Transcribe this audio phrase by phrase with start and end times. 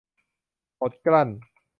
[0.81, 1.29] อดกลั้น